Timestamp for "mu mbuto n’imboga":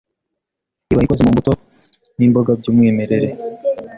1.23-2.51